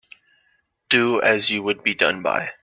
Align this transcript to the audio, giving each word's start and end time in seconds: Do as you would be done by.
Do 0.89 1.21
as 1.21 1.51
you 1.51 1.61
would 1.61 1.83
be 1.83 1.93
done 1.93 2.23
by. 2.23 2.53